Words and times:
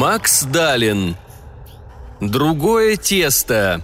Макс 0.00 0.44
Далин. 0.44 1.16
Другое 2.20 2.96
тесто. 2.96 3.82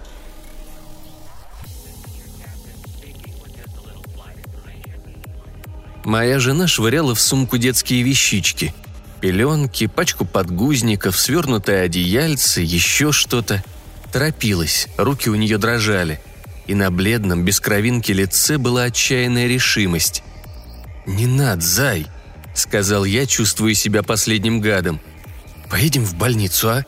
Моя 6.07 6.39
жена 6.39 6.67
швыряла 6.67 7.13
в 7.13 7.19
сумку 7.19 7.57
детские 7.57 8.01
вещички. 8.01 8.73
Пеленки, 9.19 9.87
пачку 9.87 10.23
подгузников, 10.23 11.19
свернутое 11.19 11.83
одеяльце, 11.83 12.61
еще 12.61 13.11
что-то. 13.11 13.61
Торопилась, 14.13 14.87
руки 14.95 15.29
у 15.29 15.35
нее 15.35 15.57
дрожали. 15.57 16.21
И 16.65 16.75
на 16.75 16.91
бледном, 16.91 17.43
без 17.43 17.59
кровинки 17.59 18.13
лице 18.13 18.57
была 18.57 18.83
отчаянная 18.83 19.47
решимость. 19.47 20.23
«Не 21.05 21.25
над, 21.27 21.61
зай!»— 21.61 22.07
сказал 22.55 23.03
я, 23.03 23.25
чувствуя 23.25 23.73
себя 23.73 24.01
последним 24.01 24.61
гадом. 24.61 25.01
«Поедем 25.69 26.05
в 26.05 26.15
больницу, 26.15 26.69
а?» 26.69 26.85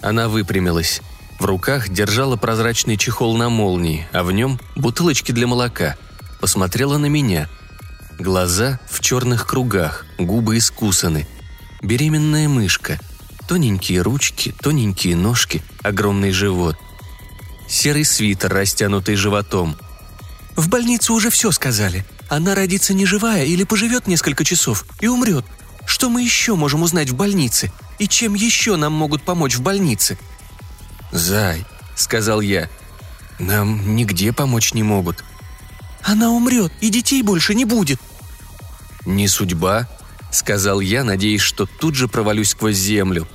Она 0.00 0.28
выпрямилась. 0.28 1.00
В 1.40 1.44
руках 1.44 1.88
держала 1.88 2.36
прозрачный 2.36 2.96
чехол 2.96 3.36
на 3.36 3.48
молнии, 3.48 4.06
а 4.12 4.22
в 4.22 4.30
нем 4.30 4.60
бутылочки 4.76 5.32
для 5.32 5.48
молока. 5.48 5.96
Посмотрела 6.40 6.98
на 6.98 7.06
меня— 7.06 7.48
Глаза 8.18 8.78
в 8.88 9.00
черных 9.00 9.46
кругах, 9.46 10.04
губы 10.18 10.58
искусаны. 10.58 11.26
Беременная 11.80 12.48
мышка. 12.48 12.98
Тоненькие 13.48 14.02
ручки, 14.02 14.54
тоненькие 14.60 15.16
ножки, 15.16 15.62
огромный 15.82 16.30
живот. 16.30 16.76
Серый 17.68 18.04
свитер, 18.04 18.52
растянутый 18.52 19.16
животом. 19.16 19.76
«В 20.56 20.68
больнице 20.68 21.12
уже 21.12 21.30
все 21.30 21.50
сказали. 21.50 22.04
Она 22.28 22.54
родится 22.54 22.92
не 22.92 23.06
живая 23.06 23.44
или 23.44 23.64
поживет 23.64 24.06
несколько 24.06 24.44
часов 24.44 24.84
и 25.00 25.08
умрет. 25.08 25.44
Что 25.86 26.10
мы 26.10 26.22
еще 26.22 26.54
можем 26.54 26.82
узнать 26.82 27.10
в 27.10 27.16
больнице? 27.16 27.72
И 27.98 28.06
чем 28.06 28.34
еще 28.34 28.76
нам 28.76 28.92
могут 28.92 29.22
помочь 29.22 29.56
в 29.56 29.62
больнице?» 29.62 30.18
«Зай»,— 31.10 31.64
сказал 31.96 32.42
я,— 32.42 32.68
«нам 33.38 33.96
нигде 33.96 34.32
помочь 34.32 34.74
не 34.74 34.82
могут». 34.82 35.24
«Она 36.04 36.30
умрет, 36.30 36.72
и 36.80 36.90
детей 36.90 37.22
больше 37.22 37.54
не 37.54 37.64
будет», 37.64 38.00
«Не 39.04 39.28
судьба»,— 39.28 39.88
сказал 40.30 40.80
я, 40.80 41.04
надеясь, 41.04 41.40
что 41.40 41.66
тут 41.66 41.94
же 41.94 42.08
провалюсь 42.08 42.50
сквозь 42.50 42.76
землю. 42.76 43.26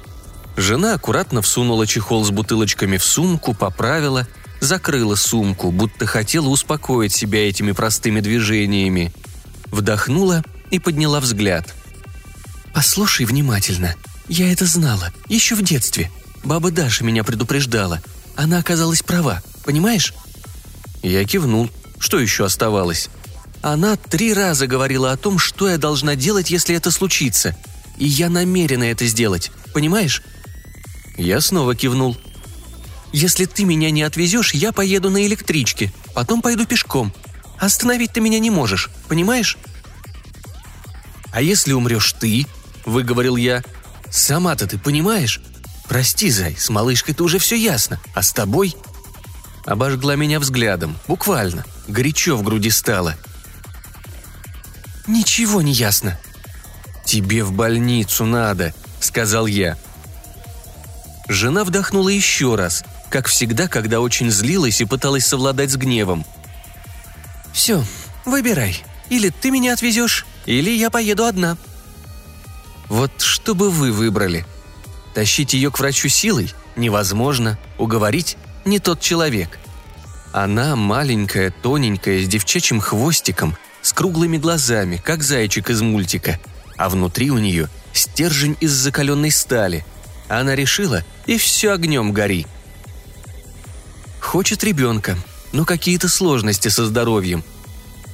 Жена 0.55 0.93
аккуратно 0.93 1.41
всунула 1.41 1.85
чехол 1.85 2.25
с 2.25 2.31
бутылочками 2.31 2.97
в 2.97 3.03
сумку, 3.03 3.53
поправила, 3.53 4.27
закрыла 4.59 5.15
сумку, 5.15 5.71
будто 5.71 6.05
хотела 6.05 6.47
успокоить 6.47 7.13
себя 7.13 7.47
этими 7.47 7.73
простыми 7.73 8.21
движениями. 8.21 9.13
Вдохнула 9.67 10.43
и 10.71 10.79
подняла 10.79 11.19
взгляд. 11.19 11.75
«Послушай 12.73 13.25
внимательно. 13.25 13.95
Я 14.29 14.51
это 14.51 14.65
знала, 14.65 15.11
еще 15.27 15.55
в 15.55 15.61
детстве. 15.61 16.09
Баба 16.43 16.71
Даша 16.71 17.03
меня 17.03 17.23
предупреждала. 17.23 18.01
Она 18.35 18.59
оказалась 18.59 19.03
права, 19.03 19.41
понимаешь?» 19.63 20.13
Я 21.03 21.23
кивнул. 21.25 21.69
Что 21.99 22.19
еще 22.19 22.45
оставалось? 22.45 23.09
Она 23.61 23.95
три 23.95 24.33
раза 24.33 24.67
говорила 24.67 25.11
о 25.11 25.17
том, 25.17 25.39
что 25.39 25.67
я 25.67 25.77
должна 25.77 26.15
делать, 26.15 26.51
если 26.51 26.75
это 26.75 26.91
случится. 26.91 27.57
И 27.97 28.05
я 28.07 28.29
намерена 28.29 28.83
это 28.83 29.05
сделать, 29.07 29.51
понимаешь? 29.73 30.21
Я 31.17 31.41
снова 31.41 31.75
кивнул. 31.75 32.15
Если 33.11 33.45
ты 33.45 33.65
меня 33.65 33.89
не 33.89 34.03
отвезешь, 34.03 34.53
я 34.53 34.71
поеду 34.71 35.09
на 35.09 35.25
электричке, 35.25 35.91
потом 36.13 36.41
пойду 36.41 36.65
пешком. 36.65 37.13
Остановить 37.59 38.13
ты 38.13 38.21
меня 38.21 38.37
не 38.39 38.51
можешь, 38.51 38.89
понимаешь? 39.07 39.57
А 41.31 41.41
если 41.41 41.73
умрешь 41.73 42.13
ты, 42.13 42.45
выговорил 42.85 43.35
я. 43.35 43.63
Сама-то 44.09 44.67
ты 44.67 44.77
понимаешь? 44.77 45.41
Прости, 45.87 46.29
Зай, 46.29 46.55
с 46.57 46.69
малышкой-то 46.69 47.23
уже 47.23 47.39
все 47.39 47.55
ясно, 47.55 47.99
а 48.13 48.21
с 48.21 48.33
тобой? 48.33 48.75
Обожгла 49.67 50.15
меня 50.15 50.39
взглядом, 50.39 50.97
буквально. 51.09 51.65
Горячо 51.89 52.37
в 52.37 52.41
груди 52.41 52.69
стало. 52.69 53.15
«Ничего 55.07 55.61
не 55.61 55.73
ясно». 55.73 56.17
«Тебе 57.03 57.43
в 57.43 57.51
больницу 57.51 58.25
надо»,— 58.25 58.73
сказал 59.01 59.45
я. 59.45 59.77
Жена 61.27 61.65
вдохнула 61.65 62.07
еще 62.07 62.55
раз, 62.55 62.85
как 63.09 63.27
всегда, 63.27 63.67
когда 63.67 63.99
очень 63.99 64.31
злилась 64.31 64.79
и 64.79 64.85
пыталась 64.85 65.25
совладать 65.25 65.71
с 65.71 65.75
гневом. 65.75 66.25
«Все, 67.51 67.83
выбирай. 68.23 68.81
Или 69.09 69.29
ты 69.29 69.51
меня 69.51 69.73
отвезешь, 69.73 70.25
или 70.45 70.69
я 70.69 70.89
поеду 70.89 71.25
одна». 71.25 71.57
«Вот 72.87 73.21
что 73.21 73.53
бы 73.53 73.69
вы 73.69 73.91
выбрали? 73.91 74.45
Тащить 75.13 75.53
ее 75.53 75.71
к 75.71 75.79
врачу 75.79 76.07
силой? 76.07 76.53
Невозможно. 76.77 77.57
Уговорить? 77.77 78.37
Не 78.67 78.79
тот 78.79 78.99
человек. 78.99 79.59
Она 80.33 80.75
маленькая, 80.75 81.51
тоненькая, 81.51 82.21
с 82.21 82.27
девчачьим 82.27 82.81
хвостиком, 82.81 83.55
с 83.81 83.93
круглыми 83.93 84.37
глазами, 84.37 85.01
как 85.01 85.23
зайчик 85.23 85.69
из 85.69 85.81
мультика, 85.81 86.37
а 86.75 86.89
внутри 86.89 87.31
у 87.31 87.37
нее 87.37 87.69
стержень 87.93 88.57
из 88.59 88.71
закаленной 88.71 89.31
стали. 89.31 89.85
Она 90.27 90.53
решила, 90.53 91.05
и 91.25 91.37
все 91.37 91.71
огнем 91.71 92.11
гори. 92.11 92.45
Хочет 94.19 94.65
ребенка, 94.65 95.17
но 95.53 95.63
какие-то 95.63 96.09
сложности 96.09 96.67
со 96.67 96.85
здоровьем. 96.85 97.45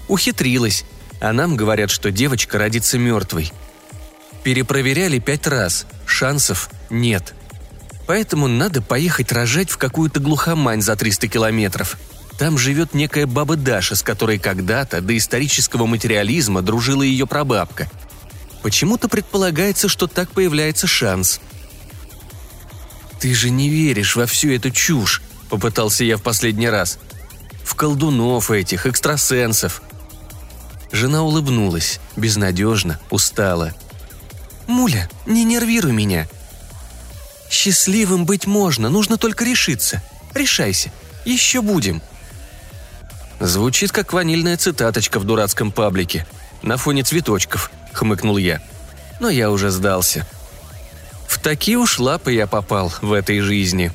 Ухитрилась, 0.07 0.85
а 1.19 1.33
нам 1.33 1.57
говорят, 1.57 1.89
что 1.89 2.11
девочка 2.11 2.59
родится 2.59 2.99
мертвой. 2.99 3.51
Перепроверяли 4.43 5.17
пять 5.17 5.47
раз, 5.47 5.87
шансов 6.05 6.69
нет. 6.91 7.33
Поэтому 8.05 8.47
надо 8.47 8.81
поехать 8.81 9.31
рожать 9.31 9.69
в 9.69 9.77
какую-то 9.77 10.19
глухомань 10.19 10.81
за 10.81 10.95
300 10.95 11.27
километров– 11.27 11.97
там 12.37 12.57
живет 12.57 12.93
некая 12.93 13.27
баба 13.27 13.55
Даша, 13.55 13.95
с 13.95 14.01
которой 14.01 14.39
когда-то 14.39 15.01
до 15.01 15.15
исторического 15.15 15.85
материализма 15.85 16.61
дружила 16.61 17.03
ее 17.03 17.27
прабабка. 17.27 17.89
Почему-то 18.61 19.07
предполагается, 19.07 19.87
что 19.87 20.07
так 20.07 20.29
появляется 20.31 20.87
шанс. 20.87 21.39
«Ты 23.19 23.33
же 23.33 23.49
не 23.49 23.69
веришь 23.69 24.15
во 24.15 24.25
всю 24.25 24.51
эту 24.51 24.71
чушь»,— 24.71 25.21
попытался 25.49 26.03
я 26.03 26.17
в 26.17 26.23
последний 26.23 26.69
раз. 26.69 26.99
«В 27.63 27.75
колдунов 27.75 28.51
этих, 28.51 28.85
экстрасенсов». 28.85 29.81
Жена 30.91 31.23
улыбнулась, 31.23 31.99
безнадежно, 32.15 32.99
устала. 33.09 33.73
«Муля, 34.67 35.09
не 35.25 35.43
нервируй 35.43 35.91
меня. 35.91 36.27
Счастливым 37.53 38.25
быть 38.25 38.47
можно, 38.47 38.89
нужно 38.89 39.17
только 39.17 39.45
решиться. 39.45 40.01
Решайся. 40.33 40.91
Еще 41.23 41.61
будем»,— 41.61 42.01
Звучит 43.39 43.91
как 43.91 44.13
ванильная 44.13 44.55
цитаточка 44.55 45.19
в 45.19 45.25
дурацком 45.25 45.71
паблике. 45.71 46.25
На 46.61 46.77
фоне 46.77 47.03
цветочков, 47.03 47.71
хмыкнул 47.91 48.37
я. 48.37 48.61
Но 49.19 49.29
я 49.29 49.51
уже 49.51 49.69
сдался. 49.69 50.25
В 51.27 51.39
такие 51.39 51.77
уж 51.77 51.99
лапы 51.99 52.31
я 52.31 52.47
попал 52.47 52.91
в 53.01 53.11
этой 53.11 53.41
жизни. 53.41 53.91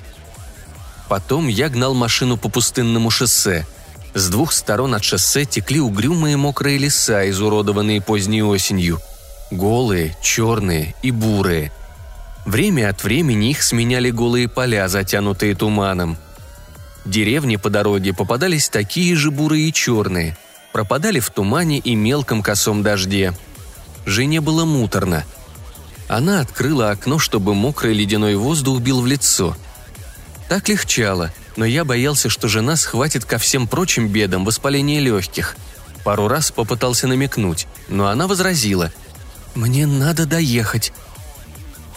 Потом 1.09 1.49
я 1.49 1.71
гнал 1.71 1.95
машину 1.95 2.37
по 2.37 2.51
пустынному 2.51 3.09
шоссе. 3.09 3.67
С 4.13 4.29
двух 4.29 4.53
сторон 4.53 4.95
от 4.95 5.03
шоссе 5.03 5.47
текли 5.47 5.81
угрюмые 5.81 6.37
мокрые 6.37 6.77
леса, 6.77 7.29
изуродованные 7.31 8.03
поздней 8.03 8.43
осенью. 8.43 9.01
Голые, 9.51 10.15
черные 10.23 10.95
и 11.03 11.11
бурые. 11.11 11.73
Время 12.49 12.89
от 12.89 13.05
времени 13.05 13.51
их 13.51 13.63
сменяли 13.63 14.11
голые 14.11 14.49
поля, 14.49 14.89
затянутые 14.89 15.55
туманом– 15.55 16.17
Деревни 17.09 17.57
по 17.57 17.71
дороге 17.71 18.13
попадались 18.13 18.69
такие 18.69 19.17
же 19.17 19.31
бурые 19.31 19.69
и 19.69 19.73
черные, 19.73 20.37
пропадали 20.73 21.21
в 21.21 21.31
тумане 21.31 21.79
и 21.79 21.95
мелком 21.95 22.43
косом 22.43 22.83
дожде. 22.83 23.33
Жене 24.05 24.43
было 24.43 24.67
муторно. 24.67 25.25
Она 26.07 26.41
открыла 26.41 26.91
окно, 26.91 27.19
чтобы 27.19 27.55
мокрый 27.55 27.95
ледяной 27.95 28.35
воздух 28.37 28.81
бил 28.81 29.01
в 29.01 29.07
лицо. 29.07 29.57
Так 30.51 30.69
легчало, 30.69 31.33
но 31.57 31.65
я 31.65 31.87
боялся, 31.87 32.29
что 32.29 32.47
жена 32.47 32.77
схватит 32.77 33.25
ко 33.25 33.39
всем 33.39 33.67
прочим 33.67 34.09
бедам 34.09 34.45
воспаление 34.45 35.01
легких. 35.01 35.57
Пару 36.05 36.29
раз 36.29 36.51
попытался 36.51 37.07
намекнуть, 37.07 37.67
но 37.89 38.09
она 38.09 38.27
возразила. 38.27 38.93
«Мне 39.55 39.87
надо 39.87 40.27
доехать. 40.27 40.93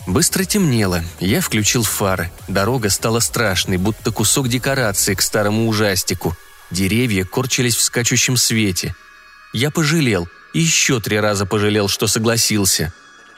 Быстро 0.07 0.43
темнело, 0.45 1.03
я 1.19 1.41
включил 1.41 1.83
фары. 1.83 2.31
Дорога 2.47 2.89
стала 2.89 3.19
страшной, 3.19 3.77
будто 3.77 4.11
кусок 4.11 4.47
декорации 4.47 5.13
к 5.13 5.21
старому 5.21 5.67
ужастику. 5.67 6.35
Деревья 6.71 7.23
корчились 7.23 7.75
в 7.75 7.81
скачущем 7.81 8.35
свете. 8.35 8.95
Я 9.53 9.69
пожалел, 9.69 10.27
и 10.53 10.59
еще 10.59 10.99
три 10.99 11.19
раза 11.19 11.45
пожалел, 11.45 11.87
что 11.87 12.07
согласился. 12.07 12.93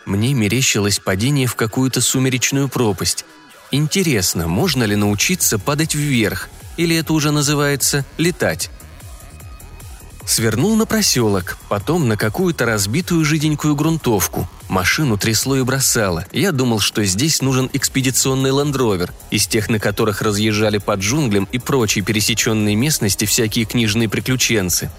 Мне 0.05 0.33
мерещилось 0.33 0.99
падение 0.99 1.47
в 1.47 1.55
какую-то 1.55 2.01
сумеречную 2.01 2.69
пропасть. 2.69 3.25
Интересно, 3.71 4.47
можно 4.47 4.83
ли 4.83 4.95
научиться 4.95 5.59
падать 5.59 5.95
вверх, 5.95 6.49
или 6.77 6.95
это 6.95 7.13
уже 7.13 7.31
называется 7.31 8.05
летать? 8.17 8.69
Свернул 10.25 10.75
на 10.75 10.85
проселок, 10.85 11.57
потом 11.67 12.07
на 12.07 12.15
какую-то 12.15 12.65
разбитую 12.65 13.25
жиденькую 13.25 13.75
грунтовку. 13.75 14.47
Машину 14.69 15.17
трясло 15.17 15.57
и 15.57 15.63
бросало. 15.63 16.25
Я 16.31 16.51
думал, 16.51 16.79
что 16.79 17.03
здесь 17.03 17.41
нужен 17.41 17.69
экспедиционный 17.73 18.51
ландровер, 18.51 19.13
из 19.31 19.47
тех, 19.47 19.69
на 19.69 19.79
которых 19.79 20.21
разъезжали 20.21 20.77
под 20.77 21.01
джунглям 21.01 21.47
и 21.51 21.59
прочие 21.59 22.05
пересеченные 22.05 22.75
местности 22.75 23.25
всякие 23.25 23.65
книжные 23.65 24.07
приключенцы. 24.07 24.89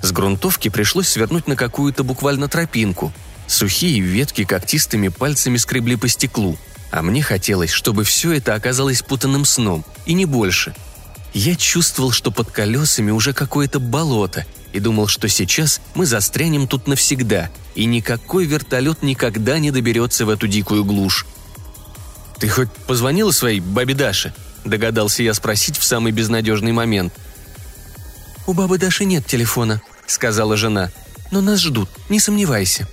С 0.00 0.12
грунтовки 0.12 0.68
пришлось 0.68 1.08
свернуть 1.08 1.48
на 1.48 1.56
какую-то 1.56 2.04
буквально 2.04 2.48
тропинку. 2.48 3.12
Сухие 3.48 4.00
ветки 4.00 4.44
когтистыми 4.44 5.08
пальцами 5.08 5.56
скребли 5.56 5.96
по 5.96 6.06
стеклу. 6.06 6.56
А 6.90 7.02
мне 7.02 7.22
хотелось, 7.22 7.70
чтобы 7.70 8.04
все 8.04 8.32
это 8.32 8.54
оказалось 8.54 9.02
путанным 9.02 9.44
сном, 9.44 9.84
и 10.06 10.14
не 10.14 10.24
больше. 10.24 10.74
Я 11.34 11.56
чувствовал, 11.56 12.12
что 12.12 12.30
под 12.30 12.50
колесами 12.50 13.10
уже 13.10 13.32
какое-то 13.32 13.80
болото, 13.80 14.46
и 14.78 14.80
думал, 14.80 15.08
что 15.08 15.28
сейчас 15.28 15.80
мы 15.94 16.06
застрянем 16.06 16.68
тут 16.68 16.86
навсегда, 16.86 17.50
и 17.74 17.84
никакой 17.84 18.46
вертолет 18.46 19.02
никогда 19.02 19.58
не 19.58 19.72
доберется 19.72 20.24
в 20.24 20.30
эту 20.30 20.46
дикую 20.46 20.84
глушь. 20.84 21.26
«Ты 22.38 22.48
хоть 22.48 22.70
позвонила 22.86 23.32
своей 23.32 23.58
бабе 23.58 23.94
Даше?»– 23.94 24.32
догадался 24.64 25.24
я 25.24 25.34
спросить 25.34 25.76
в 25.76 25.84
самый 25.84 26.12
безнадежный 26.12 26.70
момент. 26.70 27.12
«У 28.46 28.52
бабы 28.52 28.78
Даши 28.78 29.04
нет 29.04 29.26
телефона»,– 29.26 29.82
сказала 30.06 30.56
жена. 30.56 30.92
«Но 31.32 31.40
нас 31.40 31.60
ждут, 31.60 31.90
не 32.08 32.20
сомневайся». 32.20 32.88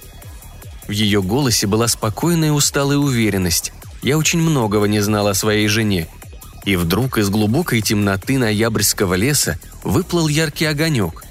В 0.87 0.91
ее 0.91 1.21
голосе 1.21 1.67
была 1.67 1.87
спокойная 1.87 2.51
усталая 2.51 2.97
уверенность. 2.97 3.73
Я 4.01 4.17
очень 4.17 4.39
многого 4.39 4.87
не 4.87 5.01
знал 5.01 5.27
о 5.27 5.35
своей 5.35 5.67
жене. 5.67 6.07
И 6.65 6.75
вдруг 6.75 7.19
из 7.19 7.29
глубокой 7.29 7.81
темноты 7.81 8.39
ноябрьского 8.39 9.13
леса 9.13 9.59
выплыл 9.83 10.27
яркий 10.27 10.65
огонек. 10.65 11.24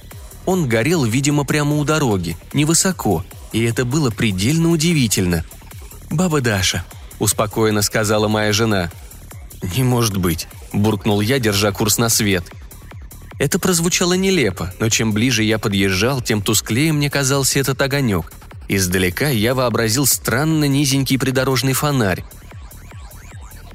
Он 0.47 0.69
горел, 0.69 1.05
видимо, 1.05 1.45
прямо 1.45 1.77
у 1.77 1.85
дороги, 1.85 2.37
невысоко, 2.53 3.25
и 3.53 3.63
это 3.63 3.85
было 3.85 4.11
предельно 4.11 4.71
удивительно. 4.71 5.45
«Баба 6.11 6.41
Даша»,– 6.41 6.85
успокоенно 7.19 7.83
сказала 7.83 8.29
моя 8.29 8.53
жена. 8.53 8.91
«Не 9.77 9.83
может 9.83 10.17
быть»,– 10.17 10.49
буркнул 10.73 11.21
я, 11.21 11.39
держа 11.39 11.73
курс 11.73 11.99
на 11.99 12.09
свет. 12.09 12.45
Это 13.39 13.59
прозвучало 13.59 14.13
нелепо, 14.15 14.73
но 14.79 14.89
чем 14.89 15.13
ближе 15.13 15.43
я 15.43 15.59
подъезжал, 15.59 16.21
тем 16.21 16.43
тусклее 16.43 16.93
мне 16.93 17.11
казался 17.11 17.59
этот 17.59 17.81
огонек. 17.83 18.33
Издалека 18.69 19.29
я 19.29 19.55
вообразил 19.55 20.07
странно 20.07 20.67
низенький 20.67 21.19
придорожный 21.19 21.73
фонарь. 21.73 22.25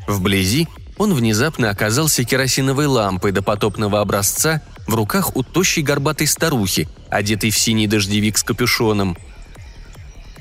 Вблизи 0.08 0.68
он 1.00 1.14
внезапно 1.14 1.70
оказался 1.70 2.26
керосиновой 2.26 2.86
лампой 2.86 3.32
до 3.32 3.42
потопного 3.42 4.02
образца 4.02 4.62
в 4.86 4.94
руках 4.94 5.36
у 5.36 5.44
тощей 5.44 5.82
горбатой 5.82 6.28
старухи, 6.28 6.90
одетой 7.10 7.52
в 7.52 7.58
синий 7.58 7.88
дождевик 7.88 8.38
с 8.38 8.44
капюшоном. 8.44 9.18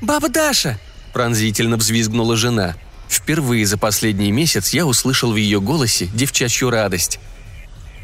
«Баба 0.02 0.28
Даша!»– 0.28 0.78
пронзительно 1.12 1.76
взвизгнула 1.76 2.36
жена. 2.36 2.74
Впервые 3.08 3.64
за 3.66 3.78
последний 3.78 4.32
месяц 4.32 4.70
я 4.70 4.84
услышал 4.84 5.32
в 5.32 5.36
ее 5.36 5.60
голосе 5.60 6.08
девчачью 6.12 6.70
радость. 6.70 7.20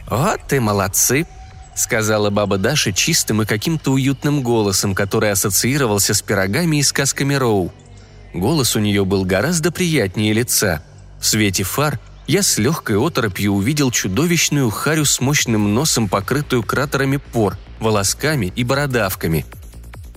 «Вот 0.09 0.41
ты 0.47 0.61
молодцы!»— 0.61 1.27
сказала 1.75 2.31
баба 2.31 2.57
Даша 2.57 2.93
чистым 2.93 3.43
и 3.43 3.47
каким-то 3.47 3.91
уютным 3.93 4.43
голосом, 4.43 4.95
который 4.95 5.33
ассоциировался 5.33 6.15
с 6.15 6.23
пирогами 6.23 6.77
и 6.77 6.83
сказками 6.85 7.35
Роу. 7.35 7.73
Голос 8.33 8.77
у 8.77 8.79
нее 8.79 9.05
был 9.05 9.25
гораздо 9.25 9.73
приятнее 9.73 10.33
лица. 10.33 10.85
В 11.21 11.27
свете 11.27 11.65
фар 11.65 11.99
я 12.27 12.43
с 12.43 12.59
легкой 12.59 12.97
оторопью 12.97 13.53
увидел 13.53 13.91
чудовищную 13.91 14.71
харю 14.71 15.05
с 15.05 15.21
мощным 15.21 15.75
носом, 15.75 16.09
покрытую 16.09 16.63
кратерами 16.63 17.19
пор, 17.19 17.59
волосками 17.81 18.53
и 18.55 18.65
бородавками. 18.65 19.45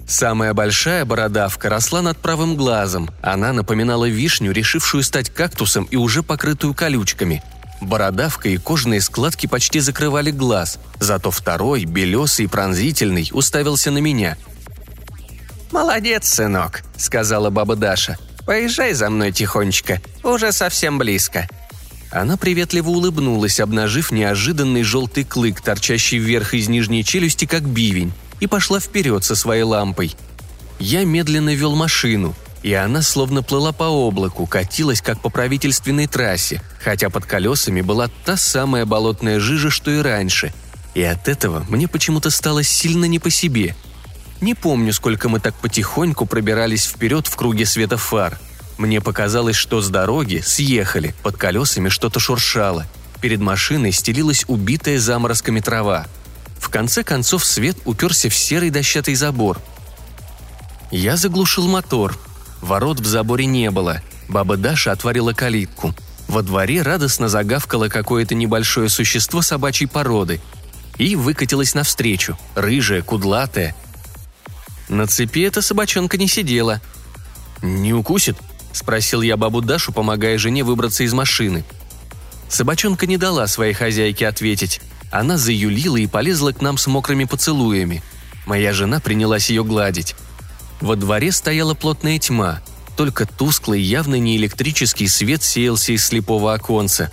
Самая 0.08 0.54
большая 0.54 1.04
бородавка 1.04 1.70
росла 1.70 2.02
над 2.02 2.18
правым 2.18 2.56
глазом. 2.56 3.10
Она 3.22 3.52
напоминала 3.52 4.08
вишню, 4.08 4.54
решившую 4.54 5.04
стать 5.04 5.30
кактусом 5.30 5.84
и 5.92 5.98
уже 5.98 6.24
покрытую 6.24 6.74
колючками. 6.74 7.44
Бородавка 7.82 8.48
и 8.50 8.58
кожные 8.58 9.02
складки 9.02 9.48
почти 9.48 9.82
закрывали 9.82 10.32
глаз, 10.32 10.80
зато 11.00 11.30
второй, 11.30 11.84
белесый 11.84 12.46
и 12.46 12.48
пронзительный, 12.48 13.30
уставился 13.34 13.92
на 13.92 13.98
меня. 14.00 14.38
«Молодец, 15.72 16.28
сынок»,— 16.30 16.84
сказала 16.98 17.50
баба 17.50 17.76
Даша. 17.76 18.18
«Поезжай 18.46 18.94
за 18.94 19.10
мной 19.10 19.34
тихонечко, 19.34 20.02
уже 20.24 20.54
совсем 20.54 20.98
близко». 20.98 21.50
Она 22.12 22.38
приветливо 22.38 22.90
улыбнулась, 22.90 23.60
обнажив 23.60 24.12
неожиданный 24.12 24.84
желтый 24.84 25.26
клык, 25.26 25.62
торчащий 25.62 26.18
вверх 26.18 26.54
из 26.54 26.70
нижней 26.70 27.04
челюсти, 27.04 27.46
как 27.46 27.64
бивень, 27.64 28.14
и 28.40 28.48
пошла 28.48 28.80
вперед 28.80 29.24
со 29.24 29.36
своей 29.36 29.64
лампой. 29.64 30.16
Я 30.80 31.04
медленно 31.04 31.54
вел 31.54 31.76
машину, 31.76 32.34
и 32.64 32.74
она 32.74 33.02
словно 33.02 33.44
плыла 33.44 33.74
по 33.74 33.84
облаку, 33.84 34.46
катилась 34.46 35.02
как 35.02 35.22
по 35.22 35.30
правительственной 35.30 36.08
трассе, 36.08 36.62
хотя 36.82 37.10
под 37.10 37.26
колесами 37.26 37.82
была 37.82 38.10
та 38.26 38.38
самая 38.38 38.86
болотная 38.86 39.40
жижа, 39.40 39.70
что 39.70 39.92
и 39.92 40.00
раньше. 40.00 40.54
И 40.94 41.04
от 41.04 41.28
этого 41.28 41.66
мне 41.68 41.88
почему-то 41.88 42.30
стало 42.30 42.64
сильно 42.64 43.06
не 43.06 43.20
по 43.20 43.30
себе. 43.30 43.76
Не 44.40 44.54
помню, 44.54 44.94
сколько 44.94 45.30
мы 45.30 45.40
так 45.40 45.56
потихоньку 45.56 46.26
пробирались 46.26 46.86
вперед 46.86 47.28
в 47.28 47.36
круге 47.36 47.66
света 47.66 47.98
фар– 47.98 48.40
мне 48.78 49.02
показалось, 49.02 49.56
что 49.56 49.82
с 49.82 49.90
дороги 49.90 50.42
съехали, 50.46 51.16
под 51.24 51.38
колесами 51.38 51.90
что-то 51.90 52.20
шуршало. 52.20 52.86
Перед 53.22 53.40
машиной 53.40 53.92
стелилась 53.92 54.46
убитая 54.48 55.00
заморозками 55.00 55.60
трава. 55.60 56.06
В 56.60 56.70
конце 56.70 57.04
концов 57.04 57.44
свет 57.44 57.78
уперся 57.86 58.30
в 58.30 58.36
серый 58.36 58.70
дощатый 58.70 59.16
забор. 59.16 59.60
Я 60.92 61.18
заглушил 61.18 61.68
мотор. 61.68 62.18
Ворот 62.62 63.00
в 63.00 63.06
заборе 63.06 63.46
не 63.46 63.72
было. 63.72 64.02
Баба 64.28 64.58
Даша 64.58 64.92
отворила 64.92 65.34
калитку. 65.34 65.96
Во 66.28 66.44
дворе 66.44 66.82
радостно 66.82 67.30
загавкало 67.30 67.88
какое-то 67.88 68.36
небольшое 68.36 68.90
существо 68.90 69.42
собачьей 69.42 69.88
породы. 69.88 70.42
И 70.98 71.16
выкатилась 71.16 71.74
навстречу, 71.74 72.38
рыжая, 72.56 73.02
кудлатая. 73.02 73.76
На 74.90 75.08
цепи 75.08 75.42
эта 75.42 75.62
собачонка 75.62 76.18
не 76.18 76.28
сидела. 76.28 76.82
«Не 77.62 77.94
укусит?» 77.94 78.38
Спросил 78.74 79.22
я 79.22 79.38
бабу 79.38 79.62
Дашу, 79.62 79.92
помогая 79.92 80.38
жене 80.38 80.64
выбраться 80.64 81.04
из 81.04 81.14
машины. 81.14 81.64
Собачонка 82.50 83.06
не 83.08 83.18
дала 83.18 83.48
своей 83.48 83.74
хозяйке 83.74 84.28
ответить. 84.28 84.82
Она 85.12 85.38
заюлила 85.38 85.98
и 85.98 86.08
полезла 86.08 86.52
к 86.52 86.62
нам 86.62 86.78
с 86.78 86.88
мокрыми 86.88 87.26
поцелуями. 87.26 88.04
Моя 88.46 88.74
жена 88.74 89.00
принялась 89.00 89.50
ее 89.50 89.64
гладить. 89.64 90.16
Во 90.80 90.96
дворе 90.96 91.32
стояла 91.32 91.74
плотная 91.74 92.20
тьма, 92.20 92.62
только 92.96 93.26
тусклый, 93.26 93.82
явно 93.82 94.16
не 94.16 94.38
электрический 94.38 95.08
свет 95.08 95.44
сеялся 95.44 95.92
из 95.92 96.06
слепого 96.06 96.54
оконца. 96.54 97.12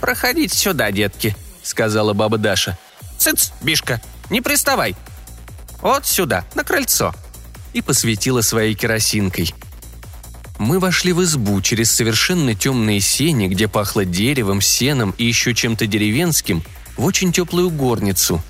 «Проходите 0.00 0.56
сюда, 0.56 0.90
детки»,— 0.90 1.36
сказала 1.62 2.12
баба 2.12 2.38
Даша. 2.38 2.78
«Цыц, 3.18 3.52
Бишка, 3.62 4.00
не 4.30 4.40
приставай! 4.40 4.96
Вот 5.80 6.06
сюда, 6.06 6.44
на 6.54 6.64
крыльцо!» 6.64 7.14
И 7.72 7.82
посветила 7.82 8.42
своей 8.42 8.74
керосинкой— 8.74 9.54
мы 10.62 10.78
вошли 10.78 11.12
в 11.12 11.22
избу 11.24 11.60
через 11.60 11.90
совершенно 11.90 12.54
темные 12.54 13.00
сени, 13.00 13.48
где 13.48 13.66
пахло 13.66 14.04
деревом, 14.04 14.60
сеном 14.60 15.12
и 15.18 15.24
еще 15.24 15.54
чем-то 15.54 15.88
деревенским, 15.88 16.62
в 16.96 17.04
очень 17.04 17.32
теплую 17.32 17.68
горницу. 17.70 18.40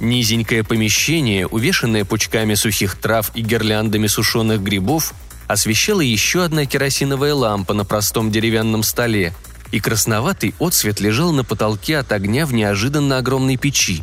Низенькое 0.00 0.64
помещение, 0.64 1.46
увешанное 1.46 2.04
пучками 2.04 2.54
сухих 2.54 2.96
трав 2.96 3.30
и 3.36 3.42
гирляндами 3.42 4.08
сушеных 4.08 4.60
грибов, 4.60 5.14
освещала 5.46 6.00
еще 6.00 6.42
одна 6.42 6.66
керосиновая 6.66 7.32
лампа 7.32 7.74
на 7.74 7.84
простом 7.84 8.32
деревянном 8.32 8.82
столе, 8.82 9.32
и 9.70 9.78
красноватый 9.78 10.56
отсвет 10.58 10.98
лежал 10.98 11.32
на 11.32 11.44
потолке 11.44 11.98
от 11.98 12.10
огня 12.10 12.44
в 12.44 12.52
неожиданно 12.52 13.18
огромной 13.18 13.56
печи. 13.56 14.02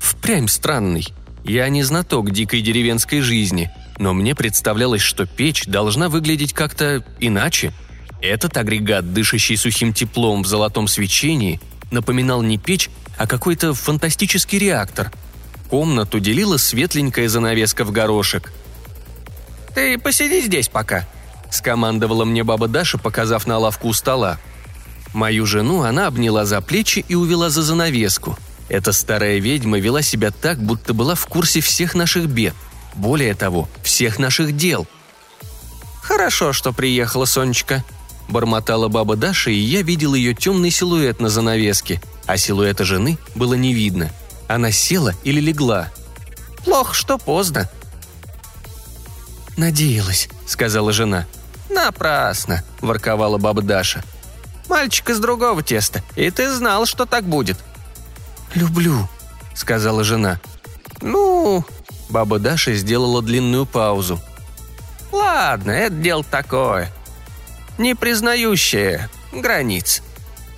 Впрямь 0.00 0.48
странный. 0.48 1.06
Я 1.44 1.68
не 1.68 1.84
знаток 1.84 2.32
дикой 2.32 2.60
деревенской 2.60 3.20
жизни– 3.20 3.70
но 4.02 4.14
мне 4.14 4.34
представлялось, 4.34 5.00
что 5.00 5.26
печь 5.26 5.64
должна 5.66 6.08
выглядеть 6.08 6.52
как-то 6.52 7.04
иначе. 7.20 7.72
Этот 8.20 8.56
агрегат, 8.56 9.12
дышащий 9.12 9.56
сухим 9.56 9.92
теплом 9.92 10.42
в 10.42 10.46
золотом 10.48 10.88
свечении, 10.88 11.60
напоминал 11.92 12.42
не 12.42 12.58
печь, 12.58 12.90
а 13.16 13.28
какой-то 13.28 13.74
фантастический 13.74 14.58
реактор. 14.58 15.12
Комнату 15.70 16.18
делила 16.18 16.56
светленькая 16.56 17.28
занавеска 17.28 17.84
в 17.84 17.92
горошек. 17.92 18.52
«Ты 19.72 19.96
посиди 19.98 20.40
здесь 20.40 20.68
пока»,– 20.68 21.06
скомандовала 21.50 22.24
мне 22.24 22.42
баба 22.42 22.66
Даша, 22.66 22.98
показав 22.98 23.46
на 23.46 23.58
лавку 23.58 23.86
у 23.86 23.92
стола. 23.92 24.40
Мою 25.14 25.46
жену 25.46 25.82
она 25.82 26.08
обняла 26.08 26.44
за 26.44 26.60
плечи 26.60 27.04
и 27.06 27.14
увела 27.14 27.50
за 27.50 27.62
занавеску. 27.62 28.36
Эта 28.68 28.90
старая 28.90 29.38
ведьма 29.38 29.78
вела 29.78 30.02
себя 30.02 30.32
так, 30.32 30.60
будто 30.60 30.92
была 30.92 31.14
в 31.14 31.24
курсе 31.26 31.60
всех 31.60 31.94
наших 31.94 32.26
бед– 32.26 32.54
Более 32.94 33.34
того, 33.34 33.68
всех 33.82 34.18
наших 34.18 34.56
дел. 34.56 34.86
«Хорошо, 36.02 36.52
что 36.52 36.72
приехала 36.72 37.24
Сонечка»,– 37.24 37.84
бормотала 38.28 38.88
баба 38.88 39.16
Даша, 39.16 39.50
и 39.50 39.56
я 39.56 39.82
видел 39.82 40.14
ее 40.14 40.34
темный 40.34 40.70
силуэт 40.70 41.20
на 41.20 41.28
занавеске, 41.28 42.02
а 42.26 42.36
силуэта 42.36 42.84
жены 42.84 43.18
было 43.34 43.54
не 43.54 43.72
видно. 43.72 44.10
Она 44.48 44.72
села 44.72 45.14
или 45.22 45.40
легла. 45.40 45.90
«Плохо, 46.64 46.94
что 46.94 47.18
поздно». 47.18 47.70
«Надеялась»,– 49.56 50.28
сказала 50.46 50.92
жена. 50.92 51.26
«Напрасно»,– 51.70 52.64
ворковала 52.80 53.38
баба 53.38 53.62
Даша. 53.62 54.02
«Мальчик 54.68 55.10
из 55.10 55.18
другого 55.18 55.62
теста, 55.62 56.02
и 56.16 56.30
ты 56.30 56.52
знал, 56.52 56.86
что 56.86 57.06
так 57.06 57.24
будет». 57.24 57.58
«Люблю»,– 58.54 59.08
сказала 59.54 60.04
жена. 60.04 60.40
«Ну...»– 61.00 61.64
баба 62.12 62.38
Даша 62.38 62.74
сделала 62.74 63.22
длинную 63.22 63.66
паузу. 63.66 64.20
«Ладно, 65.10 65.70
это 65.70 65.94
дело 65.94 66.22
такое. 66.22 66.92
Не 67.78 67.94
признающее 67.94 69.08
границ. 69.32 70.02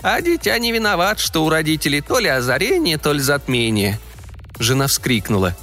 А 0.02 0.20
дитя 0.20 0.58
не 0.58 0.72
виноват, 0.72 1.18
что 1.18 1.44
у 1.44 1.48
родителей 1.48 2.00
то 2.00 2.18
ли 2.18 2.28
озарение, 2.28 2.98
то 2.98 3.12
ли 3.12 3.20
затмение». 3.20 3.98
Жена 4.58 4.86
вскрикнула. 4.86 5.56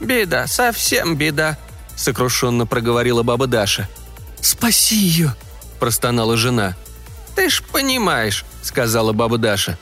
«Беда, 0.00 0.46
совсем 0.46 1.16
беда»,– 1.16 1.58
сокрушенно 1.96 2.66
проговорила 2.66 3.22
баба 3.22 3.46
Даша. 3.46 3.88
«Спаси 4.40 4.96
ее!»– 4.96 5.34
простонала 5.80 6.36
жена. 6.36 6.76
«Ты 7.36 7.50
ж 7.50 7.62
понимаешь»,– 7.72 8.44
сказала 8.62 9.12
баба 9.12 9.38
Даша. 9.38 9.78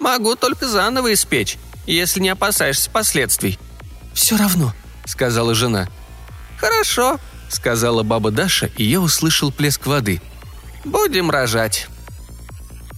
«Могу 0.00 0.36
только 0.36 0.68
заново 0.68 1.12
испечь, 1.14 1.56
если 1.86 2.20
не 2.20 2.28
опасаешься 2.28 2.90
последствий». 2.90 3.58
«Все 4.14 4.36
равно»,– 4.36 4.72
сказала 5.04 5.54
жена. 5.54 5.88
«Хорошо»,– 6.56 7.18
сказала 7.50 8.02
баба 8.02 8.30
Даша, 8.30 8.70
и 8.76 8.84
я 8.84 9.00
услышал 9.00 9.52
плеск 9.52 9.86
воды. 9.86 10.22
«Будем 10.84 11.30
рожать». 11.30 11.88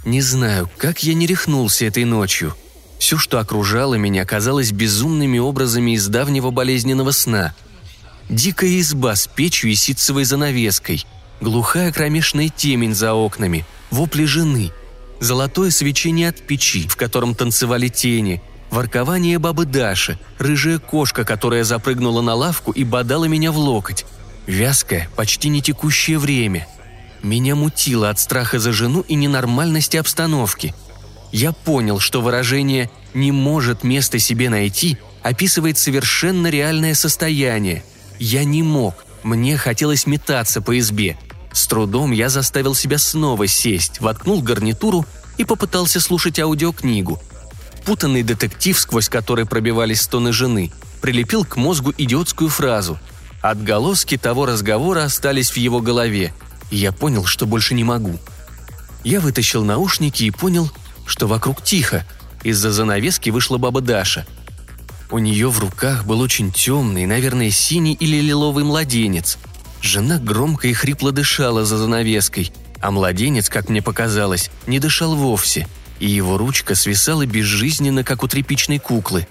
Не 0.05 0.21
знаю, 0.21 0.71
как 0.79 1.03
я 1.03 1.15
не 1.15 1.27
рехнулся 1.27 1.85
этой 1.87 2.05
ночью. 2.05 2.55
Все, 3.01 3.19
что 3.19 3.41
окружало 3.41 3.95
меня, 3.95 4.25
казалось 4.25 4.71
безумными 4.71 5.39
образами 5.39 5.97
из 5.97 6.07
давнего 6.07 6.51
болезненного 6.51 7.11
сна. 7.11 7.55
Дикая 8.29 8.79
изба 8.81 9.17
с 9.17 9.27
печью 9.27 9.71
и 9.71 9.75
ситцевой 9.75 10.25
занавеской, 10.25 11.05
глухая 11.41 11.93
кромешная 11.93 12.49
темень 12.49 12.95
за 12.95 13.15
окнами, 13.15 13.67
вопли 13.91 14.25
жены, 14.25 14.71
золотое 15.21 15.71
свечение 15.71 16.29
от 16.29 16.41
печи, 16.41 16.87
в 16.89 16.97
котором 16.97 17.35
танцевали 17.35 17.89
тени, 17.89 18.43
воркование 18.71 19.39
бабы 19.39 19.65
Даши, 19.65 20.19
рыжая 20.39 20.79
кошка, 20.79 21.25
которая 21.25 21.65
запрыгнула 21.65 22.23
на 22.23 22.35
лавку 22.35 22.73
и 22.73 22.85
бодала 22.85 23.27
меня 23.27 23.53
в 23.53 23.59
локоть, 23.59 24.05
вязкое, 24.47 25.09
почти 25.17 25.49
не 25.49 25.63
текущее 25.63 26.19
время. 26.19 26.67
Меня 27.23 27.55
мутило 27.55 28.11
от 28.11 28.19
страха 28.19 28.59
за 28.59 28.73
жену 28.73 29.01
и 29.01 29.15
ненормальности 29.15 29.97
обстановки. 29.97 30.75
Я 31.33 31.53
понял, 31.53 31.99
что 31.99 32.21
выражение 32.21 32.91
«не 33.15 33.33
может 33.33 33.83
место 33.83 34.19
себе 34.19 34.49
найти» 34.49 34.99
описывает 35.23 35.77
совершенно 35.77 36.47
реальное 36.49 36.95
состояние. 36.95 37.83
Я 38.21 38.45
не 38.45 38.63
мог, 38.63 39.05
мне 39.25 39.57
хотелось 39.57 40.07
метаться 40.07 40.63
по 40.63 40.79
избе. 40.79 41.19
С 41.53 41.67
трудом 41.67 42.13
я 42.13 42.29
заставил 42.29 42.77
себя 42.77 42.99
снова 42.99 43.49
сесть, 43.49 44.01
воткнул 44.01 44.41
гарнитуру 44.41 45.05
и 45.37 45.45
попытался 45.45 46.01
слушать 46.01 46.39
аудиокнигу. 46.39 47.21
Путанный 47.87 48.25
детектив, 48.25 48.78
сквозь 48.78 49.09
который 49.09 49.47
пробивались 49.47 50.02
стоны 50.02 50.33
жены, 50.33 50.73
прилепил 51.00 51.45
к 51.45 51.57
мозгу 51.57 51.95
идиотскую 51.97 52.50
фразу. 52.50 52.99
Отголоски 53.43 54.16
того 54.16 54.45
разговора 54.45 55.05
остались 55.05 55.52
в 55.52 55.57
его 55.57 55.81
голове, 55.81 56.35
и 56.73 56.76
я 56.76 56.90
понял, 56.90 57.25
что 57.25 57.47
больше 57.47 57.75
не 57.75 57.85
могу. 57.85 58.19
Я 59.05 59.21
вытащил 59.21 59.62
наушники 59.64 60.25
и 60.25 60.33
понял, 60.33 60.69
что 61.07 61.28
вокруг 61.28 61.62
тихо. 61.62 62.05
Из-за 62.43 62.73
занавески 62.73 63.31
вышла 63.31 63.57
баба 63.57 63.81
Даша. 63.81 64.26
У 65.09 65.19
нее 65.19 65.49
в 65.49 65.61
руках 65.61 66.05
был 66.05 66.21
очень 66.21 66.50
темный, 66.50 67.07
наверное, 67.07 67.50
синий 67.52 67.95
или 67.95 68.21
лиловый 68.21 68.64
младенец. 68.64 69.38
Жена 69.81 70.19
громко 70.19 70.66
и 70.66 70.73
хрипло 70.73 71.12
дышала 71.12 71.64
за 71.64 71.78
занавеской, 71.78 72.52
а 72.81 72.90
младенец, 72.90 73.49
как 73.49 73.69
мне 73.69 73.81
показалось, 73.81 74.50
не 74.66 74.81
дышал 74.81 75.14
вовсе, 75.14 75.69
и 75.99 76.09
его 76.09 76.38
ручка 76.38 76.75
свисала 76.75 77.26
безжизненно, 77.26 78.05
как 78.05 78.23
у 78.23 78.29
тряпичной 78.29 78.79
куклы. 78.79 79.26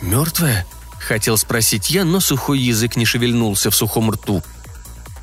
«Мертвая?»– 0.00 0.66
хотел 1.00 1.36
спросить 1.36 1.90
я, 1.90 2.04
но 2.04 2.20
сухой 2.20 2.58
язык 2.58 2.96
не 2.96 3.04
шевельнулся 3.04 3.70
в 3.70 3.76
сухом 3.76 4.10
рту. 4.10 4.42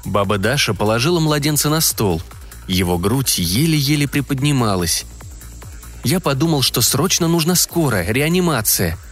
Баба 0.05 0.37
Даша 0.37 0.73
положила 0.73 1.19
младенца 1.19 1.69
на 1.69 1.81
стол. 1.81 2.21
Его 2.67 2.97
грудь 2.97 3.37
еле-еле 3.37 4.07
приподнималась. 4.07 5.05
Я 6.03 6.19
подумал, 6.19 6.61
что 6.61 6.81
срочно 6.81 7.27
нужна 7.27 7.55
скорая, 7.55 8.11
реанимация– 8.11 8.97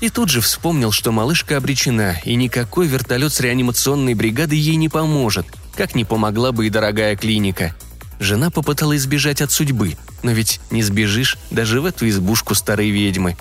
и 0.00 0.08
тут 0.08 0.30
же 0.30 0.40
вспомнил, 0.40 0.92
что 0.92 1.12
малышка 1.12 1.58
обречена, 1.58 2.16
и 2.24 2.34
никакой 2.34 2.86
вертолет 2.86 3.32
с 3.32 3.40
реанимационной 3.40 4.14
бригады 4.14 4.56
ей 4.56 4.76
не 4.76 4.88
поможет, 4.88 5.46
как 5.76 5.94
не 5.94 6.06
помогла 6.06 6.52
бы 6.52 6.66
и 6.66 6.70
дорогая 6.70 7.16
клиника. 7.16 7.76
Жена 8.18 8.50
попыталась 8.50 9.02
сбежать 9.02 9.42
от 9.42 9.52
судьбы, 9.52 9.96
но 10.22 10.32
ведь 10.32 10.60
не 10.70 10.82
сбежишь 10.82 11.38
даже 11.50 11.80
в 11.80 11.86
эту 11.86 12.08
избушку 12.08 12.54
старой 12.54 12.90
ведьмы. 12.90 13.36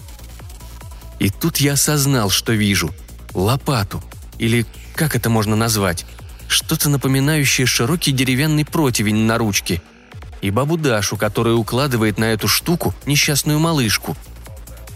И 1.19 1.29
тут 1.29 1.57
я 1.57 1.73
осознал, 1.73 2.29
что 2.29 2.53
вижу. 2.53 2.93
Лопату. 3.33 4.03
Или 4.37 4.65
как 4.95 5.15
это 5.15 5.29
можно 5.29 5.55
назвать? 5.55 6.05
Что-то 6.47 6.89
напоминающее 6.89 7.67
широкий 7.67 8.11
деревянный 8.11 8.65
противень 8.65 9.25
на 9.25 9.37
ручке. 9.37 9.81
И 10.41 10.51
бабу 10.51 10.77
Дашу, 10.77 11.17
которая 11.17 11.55
укладывает 11.55 12.17
на 12.17 12.25
эту 12.25 12.47
штуку 12.47 12.95
несчастную 13.05 13.59
малышку– 13.59 14.17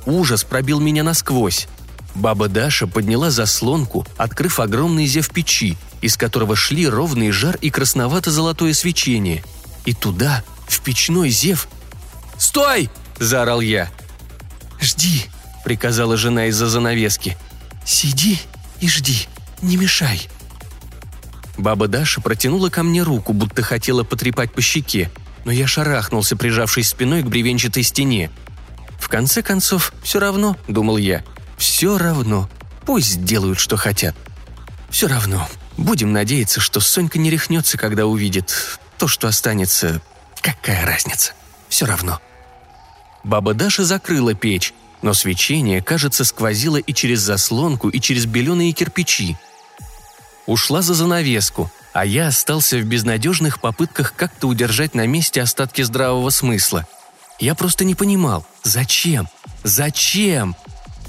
Ужас 0.06 0.44
пробил 0.44 0.80
меня 0.80 1.04
насквозь. 1.04 1.68
Баба 2.16 2.48
Даша 2.48 2.88
подняла 2.88 3.32
заслонку, 3.32 4.06
открыв 4.18 4.60
огромный 4.60 5.08
зев 5.08 5.30
печи, 5.30 5.78
из 6.02 6.18
которого 6.18 6.56
шли 6.56 6.88
ровный 6.88 7.32
жар 7.32 7.58
и 7.62 7.70
красновато-золотое 7.70 8.74
свечение. 8.74 9.44
И 9.86 9.94
туда, 9.94 10.44
в 10.74 10.82
печной 10.82 11.30
зев... 11.30 11.68
«Стой!»– 12.38 12.90
заорал 13.20 13.62
я. 13.62 13.90
«Жди»,– 14.82 15.26
приказала 15.64 16.18
жена 16.18 16.48
из-за 16.48 16.68
занавески. 16.68 17.38
«Сиди 17.86 18.40
и 18.80 18.88
жди, 18.88 19.28
не 19.62 19.78
мешай». 19.78 20.28
Баба 21.58 21.88
Даша 21.88 22.20
протянула 22.22 22.70
ко 22.70 22.84
мне 22.84 23.04
руку, 23.04 23.34
будто 23.34 23.62
хотела 23.62 24.04
потрепать 24.04 24.52
по 24.52 24.62
щеке, 24.62 25.12
но 25.46 25.52
я 25.52 25.68
шарахнулся, 25.68 26.36
прижавшись 26.36 26.90
спиной 26.90 27.22
к 27.22 27.28
бревенчатой 27.28 27.84
стене– 27.84 28.30
в 29.04 29.10
конце 29.10 29.42
концов, 29.42 29.94
все 30.02 30.18
равно, 30.22 30.56
думал 30.70 30.96
я, 30.96 31.26
все 31.58 31.98
равно. 31.98 32.50
Пусть 32.86 33.26
делают, 33.26 33.60
что 33.60 33.76
хотят. 33.76 34.16
Все 34.90 35.08
равно. 35.08 35.50
Будем 35.76 36.14
надеяться, 36.14 36.62
что 36.62 36.80
Сонька 36.80 37.20
не 37.20 37.30
рехнется, 37.30 37.78
когда 37.78 38.06
увидит 38.06 38.80
то, 38.98 39.10
что 39.10 39.28
останется. 39.28 40.02
Какая 40.44 40.86
разница? 40.86 41.34
Все 41.70 41.88
равно. 41.88 42.22
Баба 43.24 43.56
Даша 43.56 43.84
закрыла 43.84 44.36
печь, 44.36 44.76
но 45.02 45.16
свечение, 45.16 45.82
кажется, 45.82 46.24
сквозило 46.24 46.78
и 46.78 46.94
через 46.94 47.22
заслонку, 47.22 47.90
и 47.90 48.00
через 48.00 48.28
беленые 48.28 48.74
кирпичи. 48.74 49.38
Ушла 50.46 50.84
за 50.84 50.94
занавеску, 50.94 51.72
а 51.94 52.06
я 52.06 52.28
остался 52.28 52.78
в 52.78 52.84
безнадежных 52.84 53.60
попытках 53.60 54.14
как-то 54.16 54.48
удержать 54.48 54.94
на 54.94 55.08
месте 55.08 55.42
остатки 55.42 55.82
здравого 55.82 56.30
смысла– 56.30 56.86
я 57.40 57.56
просто 57.56 57.84
не 57.84 57.96
понимал, 57.96 58.46
зачем? 58.64 59.28
Зачем? 59.64 60.56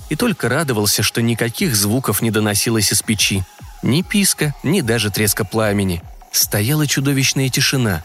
И 0.08 0.16
только 0.16 0.48
радовался, 0.48 1.02
что 1.02 1.22
никаких 1.22 1.76
звуков 1.76 2.22
не 2.22 2.30
доносилось 2.30 2.92
из 2.92 3.02
печи. 3.02 3.44
Ни 3.82 4.02
писка, 4.02 4.54
ни 4.62 4.80
даже 4.80 5.10
треска 5.10 5.44
пламени. 5.44 6.02
Стояла 6.32 6.86
чудовищная 6.86 7.48
тишина. 7.48 8.02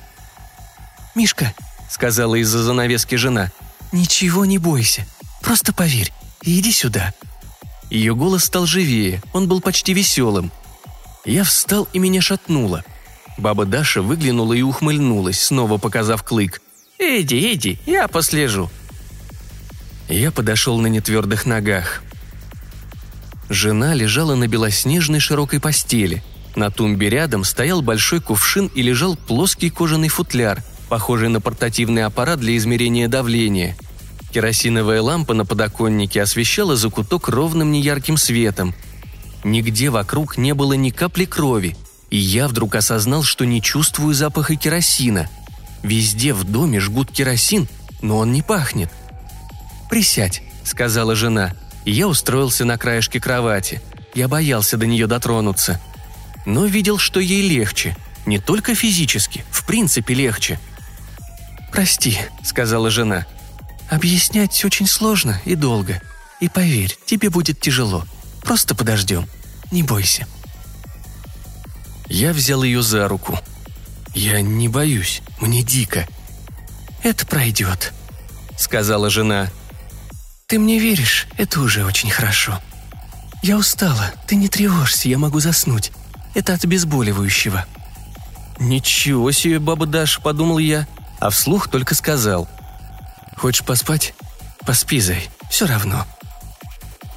«Мишка»,— 1.16 1.54
сказала 1.90 2.36
из-за 2.36 2.64
занавески 2.64 3.16
жена,— 3.16 3.52
«ничего 3.92 4.46
не 4.46 4.58
бойся. 4.58 5.06
Просто 5.42 5.74
поверь 5.74 6.12
иди 6.44 6.72
сюда». 6.72 7.14
Ее 7.90 8.14
голос 8.14 8.46
стал 8.46 8.68
живее, 8.68 9.22
он 9.34 9.48
был 9.48 9.62
почти 9.62 9.94
веселым. 9.94 10.52
Я 11.26 11.44
встал 11.44 11.88
и 11.92 12.00
меня 12.00 12.22
шатнуло. 12.22 12.84
Баба 13.38 13.66
Даша 13.66 14.02
выглянула 14.02 14.54
и 14.54 14.62
ухмыльнулась, 14.62 15.42
снова 15.42 15.78
показав 15.78 16.24
клык. 16.24 16.62
«Иди, 17.00 17.54
иди, 17.54 17.80
я 17.86 18.08
послежу». 18.08 18.70
Я 20.08 20.32
подошел 20.32 20.80
на 20.80 20.88
нетвердых 20.88 21.46
ногах. 21.46 22.04
Жена 23.48 23.94
лежала 23.94 24.36
на 24.36 24.48
белоснежной 24.48 25.20
широкой 25.20 25.60
постели. 25.60 26.24
На 26.56 26.70
тумбе 26.70 27.10
рядом 27.10 27.44
стоял 27.44 27.82
большой 27.82 28.20
кувшин 28.20 28.68
и 28.76 28.82
лежал 28.82 29.16
плоский 29.16 29.70
кожаный 29.70 30.10
футляр, 30.10 30.64
похожий 30.90 31.30
на 31.30 31.40
портативный 31.40 32.04
аппарат 32.04 32.40
для 32.40 32.58
измерения 32.58 33.08
давления. 33.08 33.78
Керосиновая 34.34 35.02
лампа 35.02 35.34
на 35.34 35.46
подоконнике 35.46 36.22
освещала 36.22 36.76
закуток 36.76 37.30
ровным 37.30 37.72
неярким 37.72 38.18
светом. 38.18 38.76
Нигде 39.44 39.90
вокруг 39.90 40.38
не 40.38 40.54
было 40.54 40.74
ни 40.74 40.90
капли 40.90 41.26
крови, 41.26 41.78
и 42.10 42.18
я 42.18 42.48
вдруг 42.48 42.76
осознал, 42.76 43.24
что 43.24 43.46
не 43.46 43.62
чувствую 43.62 44.14
запаха 44.14 44.56
керосина. 44.56 45.30
Везде 45.82 46.34
в 46.34 46.44
доме 46.44 46.80
жгут 46.80 47.12
керосин, 47.12 47.68
но 48.02 48.18
он 48.18 48.32
не 48.34 48.42
пахнет. 48.42 48.92
«Присядь»,— 49.90 50.44
сказала 50.64 51.16
жена, 51.16 51.56
и 51.86 51.92
я 51.92 52.08
устроился 52.08 52.66
на 52.66 52.78
краешке 52.78 53.20
кровати. 53.20 53.82
Я 54.14 54.28
боялся 54.28 54.78
до 54.78 54.86
нее 54.86 55.08
дотронуться. 55.08 55.82
Но 56.46 56.66
видел, 56.66 56.98
что 56.98 57.20
ей 57.20 57.48
легче. 57.48 57.96
Не 58.26 58.40
только 58.40 58.76
физически, 58.76 59.44
в 59.50 59.66
принципе 59.66 60.14
легче. 60.14 60.60
«Прости»,— 61.72 62.18
сказала 62.44 62.90
жена. 62.90 63.26
«Объяснять 63.90 64.64
очень 64.66 64.88
сложно 64.88 65.42
и 65.46 65.56
долго. 65.56 66.02
И 66.40 66.50
поверь, 66.50 66.98
тебе 67.06 67.30
будет 67.30 67.60
тяжело. 67.60 68.06
Просто 68.42 68.76
подождем. 68.76 69.28
Не 69.72 69.84
бойся». 69.84 70.28
Я 72.08 72.34
взял 72.34 72.64
ее 72.64 72.82
за 72.82 73.08
руку. 73.08 73.40
«Я 74.16 74.42
не 74.42 74.68
боюсь, 74.68 75.22
мне 75.40 75.64
дико». 75.64 76.08
«Это 77.04 77.26
пройдет»,— 77.26 77.94
сказала 78.58 79.10
жена. 79.10 79.50
«Ты 80.48 80.58
мне 80.60 80.80
веришь, 80.80 81.28
это 81.38 81.62
уже 81.62 81.86
очень 81.86 82.10
хорошо. 82.10 82.60
Я 83.44 83.58
устала, 83.58 84.12
ты 84.28 84.36
не 84.36 84.50
тревожься, 84.50 85.08
я 85.08 85.18
могу 85.18 85.40
заснуть. 85.40 85.92
Это 86.34 86.54
от 86.54 86.64
обезболивающего». 86.66 87.66
«Ничего 88.60 89.32
себе, 89.32 89.60
баба 89.60 89.86
Даша»,— 89.86 90.20
подумал 90.24 90.58
я, 90.58 90.88
а 91.20 91.30
вслух 91.30 91.68
только 91.68 91.96
сказал. 91.96 92.48
«Хочешь 93.38 93.66
поспать? 93.66 94.14
Поспи, 94.66 95.00
Зай, 95.00 95.30
все 95.50 95.66
равно». 95.66 96.06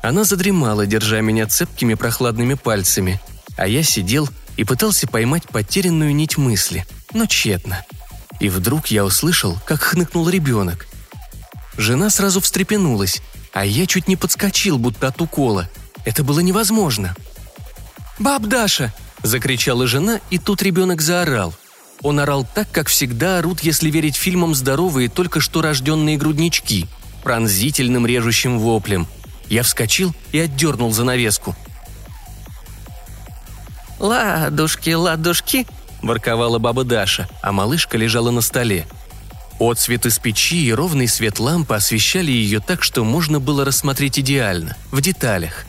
Она 0.02 0.24
задремала, 0.24 0.84
держа 0.84 1.20
меня 1.20 1.46
цепкими 1.46 1.94
прохладными 1.94 2.54
пальцами, 2.54 3.20
а 3.56 3.68
я 3.68 3.82
сидел 3.82 4.28
и 4.56 4.64
пытался 4.64 5.06
поймать 5.06 5.48
потерянную 5.48 6.14
нить 6.14 6.36
мысли, 6.36 6.84
но 7.12 7.26
тщетно. 7.26 7.84
И 8.40 8.48
вдруг 8.48 8.88
я 8.88 9.04
услышал, 9.04 9.58
как 9.64 9.80
хныкнул 9.80 10.28
ребенок. 10.28 10.88
Жена 11.76 12.10
сразу 12.10 12.40
встрепенулась, 12.40 13.22
а 13.52 13.64
я 13.64 13.86
чуть 13.86 14.08
не 14.08 14.16
подскочил, 14.16 14.78
будто 14.78 15.06
от 15.06 15.20
укола. 15.20 15.70
Это 16.04 16.24
было 16.24 16.40
невозможно. 16.40 17.14
«Баб 18.18 18.42
Даша!»– 18.42 18.92
закричала 19.22 19.86
жена, 19.86 20.20
и 20.30 20.38
тут 20.38 20.62
ребенок 20.62 21.00
заорал. 21.00 21.54
Он 22.02 22.18
орал 22.18 22.46
так, 22.54 22.70
как 22.70 22.88
всегда 22.88 23.38
орут, 23.38 23.60
если 23.60 23.90
верить 23.90 24.16
фильмам 24.16 24.54
здоровые 24.54 25.08
только 25.08 25.40
что 25.40 25.62
рожденные 25.62 26.16
груднички, 26.16 26.86
пронзительным 27.22 28.06
режущим 28.06 28.58
воплем. 28.58 29.06
Я 29.48 29.62
вскочил 29.62 30.14
и 30.32 30.38
отдернул 30.38 30.92
занавеску. 30.92 31.54
«Ладушки, 33.98 34.90
ладушки!»– 34.90 35.66
ворковала 36.02 36.58
баба 36.58 36.82
Даша, 36.82 37.28
а 37.40 37.52
малышка 37.52 37.96
лежала 37.96 38.32
на 38.32 38.40
столе. 38.40 38.86
Отцвет 39.60 40.06
из 40.06 40.18
печи 40.18 40.64
и 40.64 40.72
ровный 40.72 41.06
свет 41.06 41.38
лампы 41.38 41.76
освещали 41.76 42.32
ее 42.32 42.58
так, 42.58 42.82
что 42.82 43.04
можно 43.04 43.38
было 43.38 43.64
рассмотреть 43.64 44.18
идеально, 44.18 44.76
в 44.90 45.00
деталях. 45.00 45.66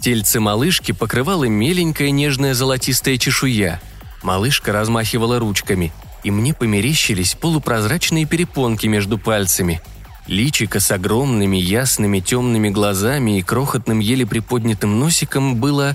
Тельце 0.00 0.40
малышки 0.40 0.92
покрывала 0.92 1.44
меленькая 1.44 2.10
нежная 2.10 2.54
золотистая 2.54 3.18
чешуя. 3.18 3.82
Малышка 4.24 4.72
размахивала 4.72 5.38
ручками, 5.38 5.92
и 6.24 6.30
мне 6.30 6.54
померещились 6.54 7.34
полупрозрачные 7.34 8.24
перепонки 8.24 8.86
между 8.86 9.18
пальцами. 9.18 9.82
Личико 10.26 10.80
с 10.80 10.90
огромными 10.90 11.58
ясными 11.58 12.20
темными 12.20 12.70
глазами 12.70 13.38
и 13.38 13.42
крохотным 13.42 14.00
еле 14.00 14.26
приподнятым 14.26 14.98
носиком 14.98 15.56
было 15.56 15.94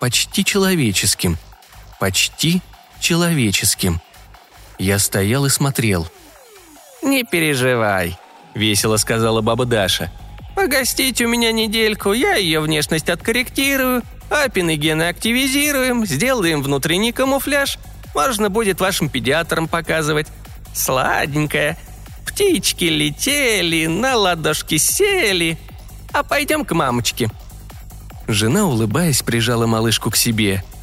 почти 0.00 0.44
человеческим. 0.44 1.36
Почти 1.98 2.62
человеческим. 3.00 4.00
Я 4.78 5.00
стоял 5.00 5.46
и 5.46 5.50
смотрел. 5.50 6.06
«Не 7.02 7.24
переживай»,— 7.24 8.16
весело 8.54 8.98
сказала 8.98 9.40
баба 9.40 9.64
Даша. 9.64 10.12
«Погостите 10.54 11.24
у 11.24 11.28
меня 11.28 11.50
недельку, 11.50 12.12
я 12.12 12.36
ее 12.36 12.60
внешность 12.60 13.10
откорректирую, 13.10 14.02
апины 14.30 14.76
гены 14.76 15.08
активизируем, 15.08 16.06
сделаем 16.06 16.62
внутренний 16.62 17.12
камуфляж. 17.12 17.78
Можно 18.14 18.50
будет 18.50 18.80
вашим 18.80 19.08
педиатрам 19.08 19.68
показывать. 19.68 20.28
Сладенькая. 20.74 21.76
Птички 22.26 22.84
летели, 22.84 23.86
на 23.86 24.16
ладошки 24.16 24.78
сели. 24.78 25.58
А 26.12 26.22
пойдем 26.22 26.64
к 26.64 26.72
мамочке». 26.72 27.30
Жена, 28.28 28.64
улыбаясь, 28.66 29.22
прижала 29.22 29.66
малышку 29.66 30.10
к 30.10 30.16
себе— 30.16 30.64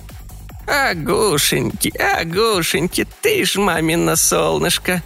«Агушеньки, 0.67 1.89
Агушеньки, 1.97 3.05
ты 3.21 3.45
ж 3.45 3.57
мамино 3.57 4.15
солнышко!» 4.15 5.03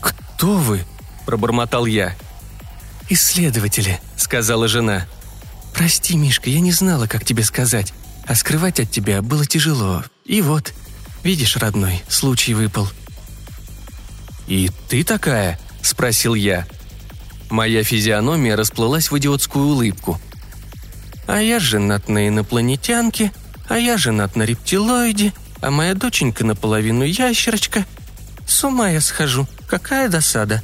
«Кто 0.00 0.56
вы?»– 0.56 0.84
пробормотал 1.26 1.86
я. 1.86 2.14
«Исследователи»,– 3.08 3.98
сказала 4.16 4.68
жена. 4.68 5.06
«Прости, 5.78 6.16
Мишка, 6.16 6.50
я 6.50 6.58
не 6.58 6.72
знала, 6.72 7.06
как 7.06 7.24
тебе 7.24 7.44
сказать, 7.44 7.94
а 8.26 8.34
скрывать 8.34 8.80
от 8.80 8.90
тебя 8.90 9.22
было 9.22 9.46
тяжело. 9.46 10.02
И 10.24 10.42
вот, 10.42 10.74
видишь, 11.22 11.56
родной, 11.56 12.02
случай 12.08 12.52
выпал». 12.52 12.88
«И 14.48 14.70
ты 14.88 15.04
такая?»– 15.04 15.56
спросил 15.82 16.34
я. 16.34 16.66
Моя 17.48 17.84
физиономия 17.84 18.56
расплылась 18.56 19.12
в 19.12 19.18
идиотскую 19.18 19.66
улыбку. 19.66 20.20
«А 21.28 21.40
я 21.40 21.60
женат 21.60 22.08
на 22.08 22.26
инопланетянке», 22.26 23.32
а 23.68 23.78
я 23.78 23.98
женат 23.98 24.34
на 24.34 24.42
рептилоиде, 24.42 25.32
а 25.60 25.70
моя 25.70 25.94
доченька 25.94 26.44
наполовину 26.44 27.04
ящерочка. 27.04 27.84
С 28.46 28.64
ума 28.64 28.90
я 28.90 29.00
схожу, 29.00 29.46
какая 29.68 30.08
досада!» 30.08 30.62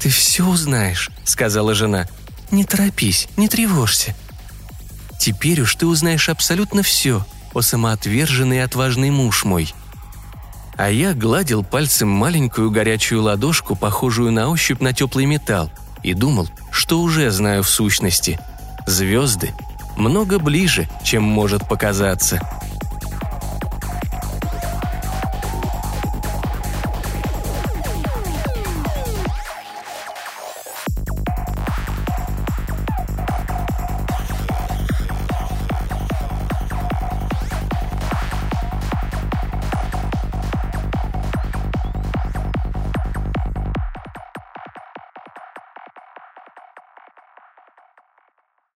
«Ты 0.00 0.10
все 0.10 0.44
узнаешь»,— 0.44 1.10
сказала 1.24 1.74
жена. 1.74 2.08
«Не 2.54 2.64
торопись, 2.64 3.26
не 3.36 3.48
тревожься. 3.48 4.14
Теперь 5.18 5.60
уж 5.60 5.74
ты 5.74 5.86
узнаешь 5.86 6.28
абсолютно 6.28 6.84
все, 6.84 7.26
о 7.52 7.62
самоотверженный 7.62 8.58
и 8.58 8.60
отважный 8.60 9.10
муж 9.10 9.44
мой». 9.44 9.74
А 10.76 10.88
я 10.88 11.14
гладил 11.14 11.64
пальцем 11.64 12.08
маленькую 12.08 12.70
горячую 12.70 13.22
ладошку, 13.22 13.74
похожую 13.74 14.30
на 14.30 14.50
ощупь 14.50 14.80
на 14.80 14.92
теплый 14.92 15.26
металл, 15.26 15.68
и 16.04 16.14
думал, 16.14 16.48
что 16.70 17.00
уже 17.00 17.32
знаю 17.32 17.64
в 17.64 17.68
сущности. 17.68 18.38
Звезды 18.86 19.52
много 19.96 20.38
ближе, 20.38 20.88
чем 21.02 21.24
может 21.24 21.68
показаться. 21.68 22.40